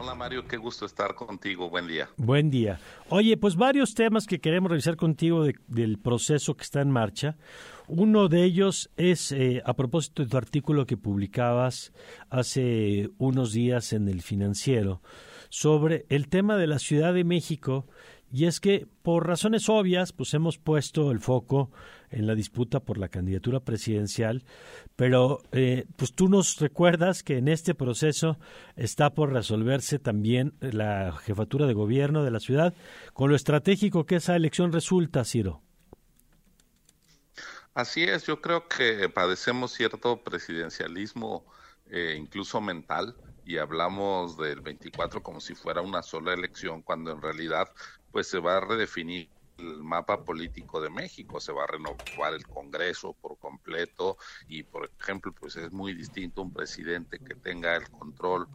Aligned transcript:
Hola 0.00 0.14
Mario, 0.14 0.46
qué 0.46 0.56
gusto 0.56 0.86
estar 0.86 1.16
contigo. 1.16 1.68
Buen 1.68 1.88
día. 1.88 2.08
Buen 2.16 2.50
día. 2.50 2.78
Oye, 3.08 3.36
pues 3.36 3.56
varios 3.56 3.94
temas 3.94 4.26
que 4.28 4.38
queremos 4.38 4.70
revisar 4.70 4.96
contigo 4.96 5.44
del 5.66 5.98
proceso 5.98 6.56
que 6.56 6.62
está 6.62 6.80
en 6.82 6.92
marcha. 6.92 7.36
Uno 7.88 8.28
de 8.28 8.44
ellos 8.44 8.90
es 8.96 9.32
eh, 9.32 9.60
a 9.64 9.74
propósito 9.74 10.22
de 10.22 10.28
tu 10.28 10.36
artículo 10.36 10.86
que 10.86 10.96
publicabas 10.96 11.92
hace 12.30 13.10
unos 13.18 13.52
días 13.52 13.92
en 13.92 14.08
el 14.08 14.22
Financiero 14.22 15.02
sobre 15.48 16.06
el 16.10 16.28
tema 16.28 16.56
de 16.56 16.68
la 16.68 16.78
Ciudad 16.78 17.12
de 17.12 17.24
México 17.24 17.88
y 18.30 18.44
es 18.44 18.60
que 18.60 18.86
por 19.02 19.26
razones 19.26 19.68
obvias 19.68 20.12
pues 20.12 20.32
hemos 20.32 20.58
puesto 20.58 21.10
el 21.10 21.18
foco 21.18 21.72
en 22.10 22.26
la 22.26 22.34
disputa 22.34 22.80
por 22.80 22.98
la 22.98 23.08
candidatura 23.08 23.60
presidencial, 23.60 24.44
pero 24.96 25.40
eh, 25.52 25.86
pues 25.96 26.12
tú 26.12 26.28
nos 26.28 26.58
recuerdas 26.58 27.22
que 27.22 27.38
en 27.38 27.48
este 27.48 27.74
proceso 27.74 28.38
está 28.76 29.10
por 29.14 29.32
resolverse 29.32 29.98
también 29.98 30.54
la 30.60 31.12
jefatura 31.12 31.66
de 31.66 31.74
gobierno 31.74 32.24
de 32.24 32.30
la 32.30 32.40
ciudad, 32.40 32.74
con 33.12 33.30
lo 33.30 33.36
estratégico 33.36 34.06
que 34.06 34.16
esa 34.16 34.36
elección 34.36 34.72
resulta, 34.72 35.24
Ciro. 35.24 35.62
Así 37.74 38.02
es, 38.02 38.26
yo 38.26 38.40
creo 38.40 38.66
que 38.66 39.08
padecemos 39.08 39.72
cierto 39.72 40.22
presidencialismo, 40.24 41.46
eh, 41.90 42.16
incluso 42.18 42.60
mental, 42.60 43.14
y 43.44 43.58
hablamos 43.58 44.36
del 44.36 44.60
24 44.60 45.22
como 45.22 45.40
si 45.40 45.54
fuera 45.54 45.80
una 45.80 46.02
sola 46.02 46.34
elección, 46.34 46.82
cuando 46.82 47.12
en 47.12 47.22
realidad 47.22 47.68
pues 48.10 48.28
se 48.28 48.40
va 48.40 48.56
a 48.56 48.60
redefinir 48.60 49.30
el 49.58 49.82
mapa 49.82 50.24
político 50.24 50.80
de 50.80 50.90
México, 50.90 51.40
se 51.40 51.52
va 51.52 51.64
a 51.64 51.66
renovar 51.66 52.34
el 52.34 52.46
Congreso 52.46 53.14
por 53.14 53.38
completo 53.38 54.16
y, 54.46 54.62
por 54.62 54.90
ejemplo, 54.98 55.32
pues 55.38 55.56
es 55.56 55.72
muy 55.72 55.94
distinto 55.94 56.42
un 56.42 56.52
presidente 56.52 57.20
que 57.20 57.34
tenga 57.34 57.76
el 57.76 57.90
control 57.90 58.48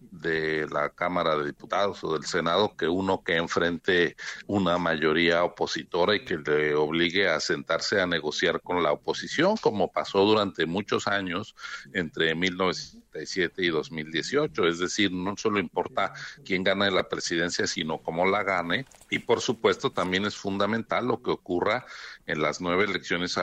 de 0.00 0.66
la 0.68 0.90
Cámara 0.90 1.36
de 1.36 1.46
Diputados 1.46 2.02
o 2.04 2.12
del 2.12 2.24
Senado 2.24 2.76
que 2.76 2.86
uno 2.86 3.22
que 3.22 3.36
enfrente 3.36 4.16
una 4.46 4.78
mayoría 4.78 5.44
opositora 5.44 6.14
y 6.16 6.24
que 6.24 6.38
le 6.38 6.74
obligue 6.74 7.28
a 7.28 7.40
sentarse 7.40 8.00
a 8.00 8.06
negociar 8.06 8.60
con 8.60 8.82
la 8.82 8.92
oposición, 8.92 9.56
como 9.56 9.90
pasó 9.90 10.24
durante 10.24 10.66
muchos 10.66 11.06
años 11.06 11.54
entre 11.92 12.34
1997 12.34 13.64
y 13.64 13.68
2018. 13.68 14.66
Es 14.66 14.78
decir, 14.78 15.12
no 15.12 15.36
solo 15.36 15.58
importa 15.58 16.12
quién 16.44 16.64
gane 16.64 16.90
la 16.90 17.08
presidencia, 17.08 17.66
sino 17.66 17.98
cómo 17.98 18.26
la 18.26 18.42
gane. 18.42 18.86
Y 19.10 19.20
por 19.20 19.40
supuesto, 19.40 19.90
también 19.90 20.24
es 20.26 20.36
fundamental 20.36 21.06
lo 21.06 21.22
que 21.22 21.30
ocurra 21.30 21.86
en 22.26 22.42
las 22.42 22.60
nueve 22.60 22.84
elecciones 22.84 23.38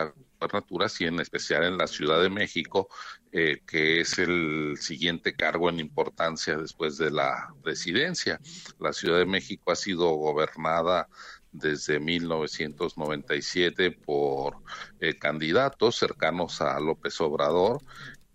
y 0.99 1.05
en 1.05 1.19
especial 1.19 1.63
en 1.63 1.77
la 1.77 1.87
Ciudad 1.87 2.21
de 2.21 2.29
México, 2.29 2.87
eh, 3.31 3.61
que 3.65 4.01
es 4.01 4.17
el 4.19 4.77
siguiente 4.79 5.35
cargo 5.35 5.69
en 5.69 5.79
importancia 5.79 6.57
después 6.57 6.97
de 6.97 7.11
la 7.11 7.53
presidencia. 7.61 8.39
La 8.79 8.93
Ciudad 8.93 9.19
de 9.19 9.25
México 9.25 9.71
ha 9.71 9.75
sido 9.75 10.09
gobernada 10.13 11.09
desde 11.51 11.99
1997 11.99 13.91
por 13.91 14.57
eh, 14.99 15.17
candidatos 15.17 15.97
cercanos 15.97 16.61
a 16.61 16.79
López 16.79 17.19
Obrador 17.21 17.81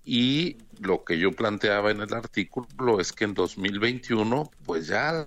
y 0.04 0.58
lo 0.80 1.04
que 1.04 1.18
yo 1.18 1.32
planteaba 1.32 1.90
en 1.90 2.00
el 2.00 2.12
artículo 2.12 3.00
es 3.00 3.12
que 3.12 3.24
en 3.24 3.34
2021 3.34 4.50
pues 4.66 4.88
ya 4.88 5.26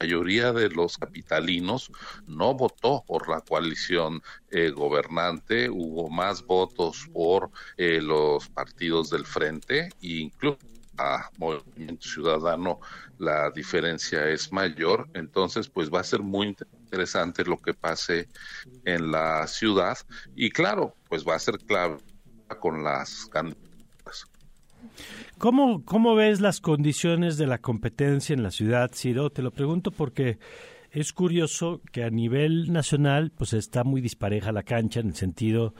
mayoría 0.00 0.52
de 0.52 0.70
los 0.70 0.98
capitalinos 0.98 1.90
no 2.26 2.54
votó 2.54 3.04
por 3.06 3.28
la 3.28 3.40
coalición 3.40 4.22
eh, 4.50 4.70
gobernante, 4.70 5.68
hubo 5.70 6.08
más 6.08 6.44
votos 6.44 7.08
por 7.12 7.50
eh, 7.76 8.00
los 8.00 8.48
partidos 8.48 9.10
del 9.10 9.26
frente 9.26 9.88
e 10.02 10.08
incluso 10.08 10.58
a 10.98 11.30
Movimiento 11.38 12.08
Ciudadano 12.08 12.80
la 13.18 13.50
diferencia 13.50 14.28
es 14.28 14.52
mayor, 14.52 15.08
entonces 15.14 15.68
pues 15.68 15.92
va 15.92 16.00
a 16.00 16.04
ser 16.04 16.20
muy 16.22 16.48
interesante 16.48 17.44
lo 17.44 17.56
que 17.56 17.74
pase 17.74 18.28
en 18.84 19.10
la 19.10 19.46
ciudad 19.46 19.96
y 20.34 20.50
claro, 20.50 20.94
pues 21.08 21.26
va 21.26 21.36
a 21.36 21.38
ser 21.38 21.58
clave 21.58 21.98
con 22.60 22.82
las 22.82 23.26
candidaturas. 23.26 23.67
¿Cómo, 25.38 25.84
¿Cómo 25.84 26.14
ves 26.14 26.40
las 26.40 26.60
condiciones 26.60 27.36
de 27.36 27.46
la 27.46 27.58
competencia 27.58 28.34
en 28.34 28.42
la 28.42 28.50
ciudad, 28.50 28.90
Ciro? 28.92 29.30
Te 29.30 29.42
lo 29.42 29.52
pregunto 29.52 29.90
porque 29.90 30.38
es 30.90 31.12
curioso 31.12 31.82
que 31.92 32.04
a 32.04 32.10
nivel 32.10 32.72
nacional 32.72 33.30
pues 33.36 33.52
está 33.52 33.84
muy 33.84 34.00
dispareja 34.00 34.52
la 34.52 34.62
cancha 34.62 35.00
en 35.00 35.08
el 35.08 35.14
sentido 35.14 35.74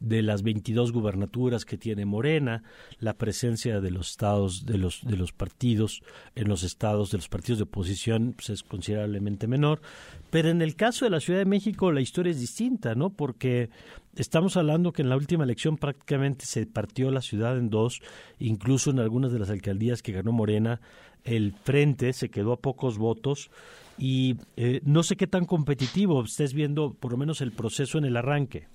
de 0.00 0.22
las 0.22 0.42
22 0.42 0.92
gubernaturas 0.92 1.64
que 1.64 1.76
tiene 1.76 2.06
Morena, 2.06 2.62
la 2.98 3.14
presencia 3.14 3.80
de 3.80 3.90
los 3.90 4.10
estados 4.10 4.64
de 4.64 4.78
los 4.78 5.04
de 5.04 5.16
los 5.16 5.32
partidos 5.32 6.02
en 6.34 6.48
los 6.48 6.62
estados 6.62 7.10
de 7.10 7.18
los 7.18 7.28
partidos 7.28 7.58
de 7.58 7.64
oposición 7.64 8.34
pues 8.36 8.50
es 8.50 8.62
considerablemente 8.62 9.46
menor, 9.46 9.82
pero 10.30 10.48
en 10.48 10.62
el 10.62 10.76
caso 10.76 11.04
de 11.04 11.10
la 11.10 11.20
Ciudad 11.20 11.40
de 11.40 11.44
México 11.44 11.92
la 11.92 12.00
historia 12.00 12.30
es 12.30 12.40
distinta, 12.40 12.94
¿no? 12.94 13.10
Porque 13.10 13.68
estamos 14.16 14.56
hablando 14.56 14.92
que 14.92 15.02
en 15.02 15.10
la 15.10 15.16
última 15.16 15.44
elección 15.44 15.76
prácticamente 15.76 16.46
se 16.46 16.66
partió 16.66 17.10
la 17.10 17.20
ciudad 17.20 17.58
en 17.58 17.68
dos, 17.68 18.00
incluso 18.38 18.90
en 18.90 19.00
algunas 19.00 19.32
de 19.32 19.40
las 19.40 19.50
alcaldías 19.50 20.02
que 20.02 20.12
ganó 20.12 20.32
Morena, 20.32 20.80
el 21.24 21.52
frente 21.52 22.12
se 22.12 22.28
quedó 22.28 22.52
a 22.52 22.60
pocos 22.60 22.98
votos 22.98 23.50
y 23.98 24.36
eh, 24.56 24.80
no 24.84 25.02
sé 25.02 25.16
qué 25.16 25.26
tan 25.26 25.44
competitivo 25.44 26.24
estés 26.24 26.54
viendo 26.54 26.94
por 26.94 27.12
lo 27.12 27.18
menos 27.18 27.40
el 27.40 27.52
proceso 27.52 27.98
en 27.98 28.04
el 28.04 28.16
arranque. 28.16 28.68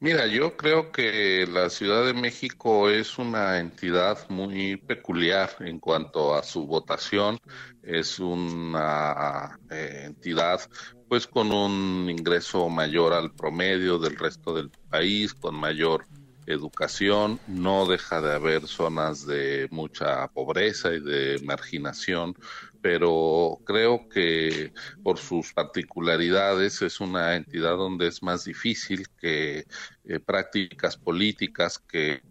Mira, 0.00 0.26
yo 0.26 0.56
creo 0.56 0.92
que 0.92 1.46
la 1.50 1.70
Ciudad 1.70 2.06
de 2.06 2.14
México 2.14 2.88
es 2.90 3.18
una 3.18 3.58
entidad 3.58 4.18
muy 4.28 4.76
peculiar 4.76 5.50
en 5.60 5.80
cuanto 5.80 6.34
a 6.34 6.42
su 6.42 6.66
votación. 6.66 7.38
Es 7.82 8.18
una 8.18 9.58
eh, 9.70 10.02
entidad 10.06 10.60
pues 11.08 11.26
con 11.26 11.52
un 11.52 12.08
ingreso 12.10 12.68
mayor 12.68 13.12
al 13.12 13.32
promedio 13.32 13.98
del 13.98 14.16
resto 14.16 14.54
del 14.54 14.70
país, 14.90 15.34
con 15.34 15.54
mayor 15.54 16.06
educación, 16.46 17.40
no 17.46 17.86
deja 17.86 18.20
de 18.20 18.34
haber 18.34 18.66
zonas 18.66 19.26
de 19.26 19.68
mucha 19.70 20.28
pobreza 20.28 20.92
y 20.92 21.00
de 21.00 21.40
marginación, 21.44 22.34
pero 22.80 23.60
creo 23.64 24.08
que 24.10 24.72
por 25.02 25.18
sus 25.18 25.52
particularidades 25.54 26.82
es 26.82 27.00
una 27.00 27.34
entidad 27.34 27.76
donde 27.76 28.08
es 28.08 28.22
más 28.22 28.44
difícil 28.44 29.06
que 29.18 29.66
eh, 30.04 30.20
prácticas 30.20 30.96
políticas 30.96 31.78
que 31.78 32.22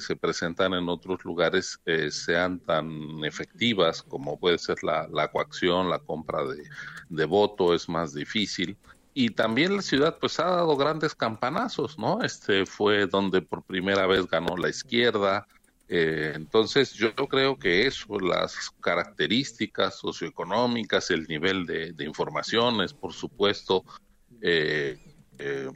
se 0.00 0.16
presentan 0.16 0.72
en 0.72 0.88
otros 0.88 1.22
lugares 1.24 1.80
eh, 1.84 2.10
sean 2.10 2.60
tan 2.60 3.22
efectivas 3.24 4.02
como 4.02 4.38
puede 4.38 4.56
ser 4.56 4.82
la, 4.82 5.28
coacción, 5.28 5.90
la 5.90 5.98
compra 5.98 6.40
de 7.10 7.24
voto, 7.26 7.74
es 7.74 7.88
más 7.88 8.14
difícil 8.14 8.78
y 9.14 9.30
también 9.30 9.76
la 9.76 9.82
ciudad 9.82 10.18
pues 10.20 10.38
ha 10.40 10.44
dado 10.44 10.76
grandes 10.76 11.14
campanazos, 11.14 11.98
¿no? 11.98 12.22
Este 12.22 12.66
fue 12.66 13.06
donde 13.06 13.42
por 13.42 13.62
primera 13.62 14.06
vez 14.06 14.26
ganó 14.26 14.56
la 14.56 14.68
izquierda. 14.68 15.46
Eh, 15.88 16.34
entonces 16.36 16.92
yo 16.92 17.12
creo 17.14 17.58
que 17.58 17.86
eso, 17.86 18.20
las 18.20 18.70
características 18.80 19.98
socioeconómicas, 19.98 21.10
el 21.10 21.26
nivel 21.26 21.66
de, 21.66 21.92
de 21.92 22.04
informaciones, 22.04 22.94
por 22.94 23.12
supuesto, 23.12 23.84
eh, 24.40 24.96
eh, 25.38 25.68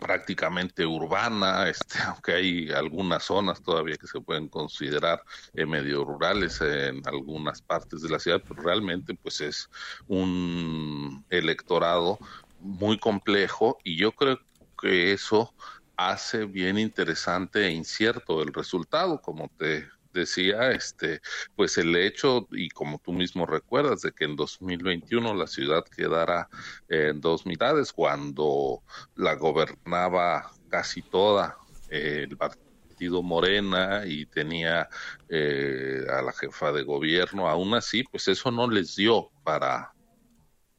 prácticamente 0.00 0.84
urbana, 0.84 1.68
este, 1.68 1.98
aunque 2.06 2.32
hay 2.32 2.70
algunas 2.72 3.24
zonas 3.24 3.62
todavía 3.62 3.96
que 3.96 4.06
se 4.06 4.20
pueden 4.20 4.48
considerar 4.48 5.22
medio 5.54 6.04
rurales 6.04 6.60
en 6.60 7.00
algunas 7.06 7.62
partes 7.62 8.02
de 8.02 8.10
la 8.10 8.18
ciudad, 8.18 8.42
pero 8.46 8.62
realmente 8.62 9.14
pues 9.14 9.40
es 9.40 9.70
un 10.06 11.24
electorado 11.30 12.18
muy 12.62 12.98
complejo 12.98 13.78
y 13.84 13.96
yo 13.96 14.12
creo 14.12 14.38
que 14.80 15.12
eso 15.12 15.54
hace 15.96 16.44
bien 16.46 16.78
interesante 16.78 17.66
e 17.66 17.70
incierto 17.70 18.42
el 18.42 18.52
resultado, 18.52 19.20
como 19.20 19.50
te 19.58 19.88
decía, 20.12 20.70
este, 20.72 21.20
pues 21.56 21.78
el 21.78 21.94
hecho, 21.96 22.46
y 22.50 22.68
como 22.70 22.98
tú 22.98 23.12
mismo 23.12 23.46
recuerdas, 23.46 24.02
de 24.02 24.12
que 24.12 24.24
en 24.24 24.36
2021 24.36 25.34
la 25.34 25.46
ciudad 25.46 25.84
quedara 25.84 26.48
en 26.88 27.20
dos 27.20 27.46
mitades, 27.46 27.92
cuando 27.92 28.82
la 29.14 29.34
gobernaba 29.34 30.50
casi 30.68 31.02
toda 31.02 31.56
eh, 31.88 32.26
el 32.28 32.36
partido 32.36 33.22
Morena 33.22 34.02
y 34.06 34.26
tenía 34.26 34.88
eh, 35.28 36.04
a 36.10 36.22
la 36.22 36.32
jefa 36.32 36.72
de 36.72 36.82
gobierno, 36.82 37.48
aún 37.48 37.74
así, 37.74 38.04
pues 38.04 38.28
eso 38.28 38.50
no 38.50 38.70
les 38.70 38.96
dio 38.96 39.30
para 39.42 39.92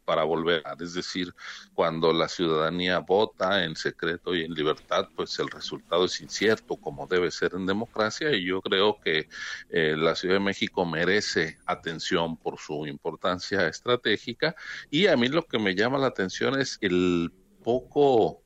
para 0.04 0.24
volver. 0.24 0.64
Es 0.80 0.94
decir, 0.94 1.34
cuando 1.74 2.14
la 2.14 2.28
ciudadanía 2.28 3.00
vota 3.00 3.64
en 3.64 3.76
secreto 3.76 4.36
y 4.36 4.44
en 4.44 4.54
libertad, 4.54 5.10
pues 5.16 5.38
el 5.40 5.50
resultado 5.50 6.06
es 6.06 6.22
incierto, 6.22 6.76
como 6.76 7.08
debe 7.08 7.32
ser 7.32 7.54
en 7.56 7.66
democracia, 7.66 8.32
y 8.32 8.46
yo 8.46 8.62
creo 8.62 9.00
que 9.00 9.28
eh, 9.70 9.96
la 9.98 10.16
Ciudad 10.16 10.36
de 10.36 10.42
México 10.42 10.86
merece 10.86 11.58
atención 11.66 12.38
por 12.38 12.60
su 12.60 12.86
importancia 12.88 13.68
estratégica, 13.68 14.56
y 14.90 15.08
a 15.08 15.18
mí 15.18 15.28
lo 15.28 15.46
que 15.46 15.60
me 15.60 15.76
llama 15.76 15.98
la 15.98 16.08
atención 16.08 16.60
es 16.60 16.78
el 16.82 17.32
poco 17.64 18.44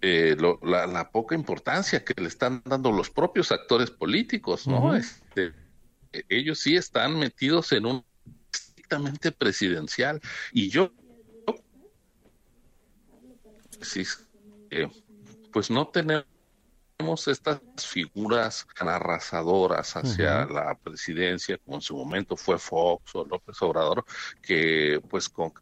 eh, 0.00 0.36
la, 0.62 1.10
poca 1.10 1.36
importancia 1.36 2.04
que 2.04 2.20
le 2.20 2.26
están 2.26 2.60
dando 2.64 2.90
los 2.90 3.08
propios 3.08 3.52
actores 3.52 3.90
políticos, 3.90 4.66
¿no? 4.66 4.96
este, 4.96 5.52
ellos 6.28 6.58
sí 6.58 6.76
están 6.76 7.18
metidos 7.18 7.72
en 7.72 7.86
un 7.86 8.04
estrictamente 8.92 9.32
presidencial 9.32 10.20
y 10.52 10.68
yo 10.68 10.92
sí, 13.80 14.04
eh, 14.70 14.88
pues 15.52 15.70
no 15.70 15.88
tenemos 15.88 16.26
estas 17.26 17.60
figuras 17.78 18.66
arrasadoras 18.78 19.96
hacia 19.96 20.46
la 20.46 20.74
presidencia, 20.76 21.58
como 21.58 21.78
en 21.78 21.82
su 21.82 21.96
momento 21.96 22.36
fue 22.36 22.58
Fox 22.58 23.14
o 23.14 23.24
López 23.24 23.60
Obrador, 23.62 24.04
que 24.40 25.00
pues 25.08 25.28
con 25.28 25.52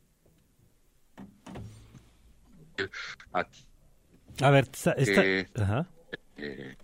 a 4.41 4.51
ver, 4.51 4.69
está, 4.73 4.95
Ajá. 5.63 5.87
Eh, 6.37 6.77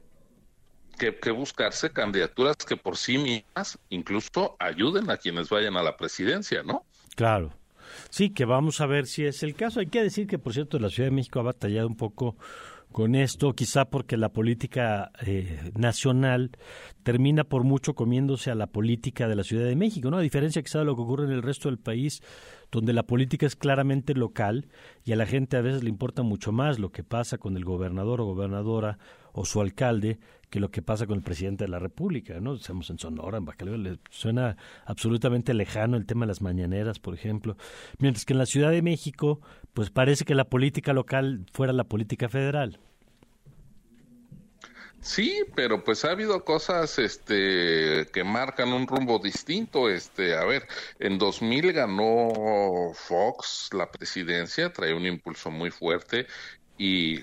que, 0.97 1.31
buscarse 1.31 1.91
candidaturas 1.91 2.57
que 2.57 2.77
por 2.77 2.97
sí 2.97 3.19
mismas 3.19 3.79
incluso 3.91 4.57
ayuden 4.59 5.11
a 5.11 5.17
quienes 5.17 5.49
vayan 5.49 5.77
a 5.77 5.83
la 5.83 5.97
presidencia, 5.97 6.63
¿no? 6.63 6.85
Claro. 7.15 7.53
Sí, 8.11 8.31
que 8.31 8.45
vamos 8.45 8.81
a 8.81 8.87
ver 8.87 9.07
si 9.07 9.25
es 9.25 9.43
el 9.43 9.55
caso. 9.55 9.81
Hay 9.81 9.87
que 9.87 10.03
decir 10.03 10.27
que, 10.27 10.39
por 10.39 10.53
cierto, 10.53 10.79
la 10.79 10.91
Ciudad 10.91 11.09
de 11.09 11.15
México 11.15 11.41
ha 11.41 11.45
batallado 11.45 11.87
un 11.87 11.97
poco 11.97 12.37
con 12.97 13.15
esto, 13.15 13.53
quizá 13.53 13.85
porque 13.85 14.17
la 14.17 14.31
política 14.31 15.11
eh, 15.21 15.71
nacional 15.75 16.51
termina 17.03 17.45
por 17.45 17.63
mucho 17.63 17.95
comiéndose 17.95 18.51
a 18.51 18.55
la 18.55 18.69
política 18.69 19.29
de 19.29 19.37
la 19.37 19.45
Ciudad 19.45 19.67
de 19.67 19.77
México, 19.77 20.11
¿no? 20.11 20.17
A 20.17 20.23
diferencia 20.23 20.63
quizá 20.63 20.79
de 20.79 20.87
lo 20.87 20.97
que 20.97 21.03
ocurre 21.03 21.27
en 21.27 21.33
el 21.33 21.43
resto 21.43 21.69
del 21.69 21.79
país, 21.79 22.23
donde 22.73 22.95
la 22.95 23.03
política 23.03 23.45
es 23.45 23.55
claramente 23.55 24.15
local 24.15 24.69
y 25.05 25.13
a 25.13 25.17
la 25.17 25.27
gente 25.27 25.59
a 25.59 25.61
veces 25.61 25.83
le 25.83 25.91
importa 25.91 26.23
mucho 26.23 26.53
más 26.53 26.79
lo 26.79 26.91
que 26.91 27.05
pasa 27.05 27.37
con 27.37 27.59
el 27.59 27.67
gobernador 27.67 28.23
o 28.23 28.25
gobernadora 28.25 28.99
o 29.37 29.45
su 29.45 29.61
alcalde 29.61 30.19
que 30.49 30.61
lo 30.61 30.71
que 30.71 30.81
pasa 30.81 31.07
con 31.07 31.19
el 31.19 31.23
presidente 31.23 31.65
de 31.65 31.71
la 31.71 31.79
República, 31.79 32.41
¿no? 32.41 32.55
Estamos 32.55 32.89
en 32.89 32.99
Sonora, 32.99 33.37
en 33.37 33.45
Bacalao, 33.45 33.77
le 33.77 33.99
suena 34.11 34.57
absolutamente 34.87 35.53
lejano 35.53 35.97
el 35.97 36.07
tema 36.07 36.25
de 36.25 36.29
las 36.29 36.41
mañaneras, 36.41 36.99
por 36.99 37.15
ejemplo, 37.15 37.57
mientras 37.99 38.25
que 38.25 38.33
en 38.33 38.39
la 38.39 38.47
Ciudad 38.47 38.71
de 38.71 38.81
México, 38.81 39.41
pues 39.75 39.91
parece 39.91 40.25
que 40.25 40.35
la 40.35 40.49
política 40.49 40.95
local 40.95 41.45
fuera 41.53 41.75
la 41.75 41.85
política 41.85 42.29
federal. 42.29 42.81
Sí, 45.03 45.45
pero 45.55 45.85
pues 45.85 46.05
ha 46.05 46.13
habido 46.13 46.43
cosas 46.45 46.99
este 46.99 48.09
que 48.13 48.25
marcan 48.25 48.73
un 48.73 48.87
rumbo 48.87 49.19
distinto, 49.19 49.91
este, 49.91 50.35
a 50.35 50.45
ver, 50.47 50.67
en 50.99 51.19
2000 51.19 51.73
ganó 51.75 52.93
Fox 52.95 53.69
la 53.73 53.91
presidencia, 53.91 54.73
trae 54.73 54.95
un 54.95 55.07
impulso 55.07 55.51
muy 55.51 55.71
fuerte 55.71 56.27
y 56.79 57.21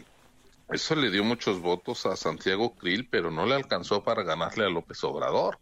eso 0.73 0.95
le 0.95 1.11
dio 1.11 1.23
muchos 1.23 1.61
votos 1.61 2.05
a 2.05 2.15
Santiago 2.15 2.75
Krill, 2.75 3.07
pero 3.09 3.29
no 3.29 3.45
le 3.45 3.55
alcanzó 3.55 4.03
para 4.03 4.23
ganarle 4.23 4.65
a 4.65 4.69
López 4.69 5.03
Obrador. 5.03 5.59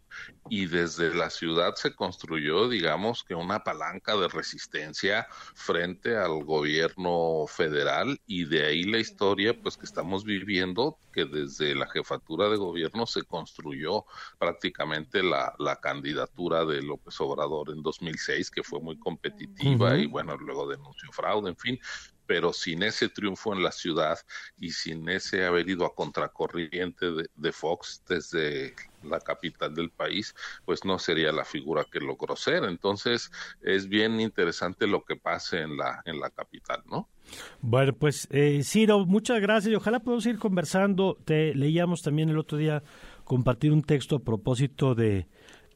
Y 0.48 0.66
desde 0.66 1.14
la 1.14 1.30
ciudad 1.30 1.74
se 1.74 1.94
construyó, 1.94 2.68
digamos, 2.68 3.22
que 3.22 3.34
una 3.34 3.62
palanca 3.62 4.16
de 4.16 4.28
resistencia 4.28 5.26
frente 5.54 6.16
al 6.16 6.44
gobierno 6.44 7.46
federal. 7.46 8.20
Y 8.26 8.44
de 8.46 8.66
ahí 8.66 8.84
la 8.84 8.98
historia, 8.98 9.58
pues 9.60 9.76
que 9.76 9.86
estamos 9.86 10.24
viviendo, 10.24 10.98
que 11.12 11.24
desde 11.24 11.74
la 11.74 11.88
jefatura 11.88 12.48
de 12.48 12.56
gobierno 12.56 13.06
se 13.06 13.22
construyó 13.22 14.04
prácticamente 14.38 15.22
la, 15.22 15.54
la 15.58 15.76
candidatura 15.76 16.64
de 16.64 16.82
López 16.82 17.20
Obrador 17.20 17.70
en 17.70 17.82
2006, 17.82 18.50
que 18.50 18.62
fue 18.62 18.80
muy 18.80 18.98
competitiva 18.98 19.96
y 19.96 20.06
bueno, 20.06 20.36
luego 20.36 20.68
denunció 20.68 21.12
fraude, 21.12 21.50
en 21.50 21.56
fin 21.56 21.80
pero 22.32 22.54
sin 22.54 22.82
ese 22.82 23.10
triunfo 23.10 23.52
en 23.52 23.62
la 23.62 23.70
ciudad 23.70 24.18
y 24.56 24.70
sin 24.70 25.06
ese 25.10 25.44
haber 25.44 25.68
ido 25.68 25.84
a 25.84 25.94
contracorriente 25.94 27.04
de, 27.34 27.52
Fox 27.52 28.02
desde 28.08 28.74
la 29.02 29.20
capital 29.20 29.74
del 29.74 29.90
país, 29.90 30.34
pues 30.64 30.82
no 30.82 30.98
sería 30.98 31.30
la 31.30 31.44
figura 31.44 31.84
que 31.92 32.00
logró 32.00 32.34
ser. 32.34 32.64
Entonces 32.64 33.30
es 33.60 33.86
bien 33.86 34.18
interesante 34.18 34.86
lo 34.86 35.04
que 35.04 35.16
pase 35.16 35.60
en 35.60 35.76
la, 35.76 36.00
en 36.06 36.20
la 36.20 36.30
capital, 36.30 36.82
¿no? 36.90 37.06
Bueno, 37.60 37.92
pues 37.92 38.26
eh, 38.30 38.62
Ciro, 38.64 39.04
muchas 39.04 39.38
gracias 39.38 39.70
y 39.70 39.76
ojalá 39.76 40.00
podamos 40.00 40.24
ir 40.24 40.38
conversando. 40.38 41.18
Te 41.26 41.54
leíamos 41.54 42.00
también 42.00 42.30
el 42.30 42.38
otro 42.38 42.56
día 42.56 42.82
compartir 43.24 43.72
un 43.72 43.82
texto 43.82 44.16
a 44.16 44.20
propósito 44.20 44.94
de 44.94 45.26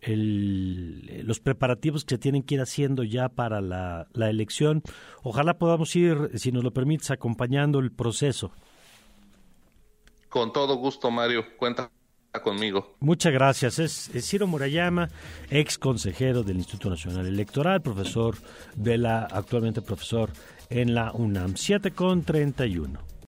el, 0.01 1.27
los 1.27 1.41
preparativos 1.41 2.05
que 2.05 2.15
se 2.15 2.19
tienen 2.19 2.43
que 2.43 2.57
ir 2.57 2.61
haciendo 2.61 3.03
ya 3.03 3.29
para 3.29 3.61
la, 3.61 4.09
la 4.13 4.31
elección. 4.31 4.83
Ojalá 5.23 5.59
podamos 5.59 5.95
ir, 5.97 6.31
si 6.35 6.53
nos 6.53 6.65
lo 6.65 6.73
permites, 6.73 7.11
acompañando 7.11 7.79
el 7.79 7.93
proceso. 7.93 8.53
Con 10.29 10.53
todo 10.53 10.77
gusto, 10.77 11.11
Mario. 11.11 11.45
Cuenta 11.57 11.91
conmigo. 12.43 12.97
Muchas 13.01 13.33
gracias. 13.33 13.79
Es, 13.79 14.15
es, 14.15 14.29
Ciro 14.29 14.47
Murayama, 14.47 15.09
ex 15.51 15.79
consejero 15.79 16.43
del 16.43 16.59
Instituto 16.59 16.91
Nacional 16.91 17.27
Electoral, 17.27 17.81
profesor 17.83 18.37
de 18.75 18.99
la, 18.99 19.25
actualmente 19.25 19.83
profesor 19.83 20.31
en 20.69 20.95
la 20.95 21.13
UNAM. 21.13 21.57
7 21.57 21.93
con 21.93 22.23
31. 22.23 23.16